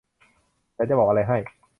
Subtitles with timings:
[0.77, 1.37] ฉันจะบอกอะไรให้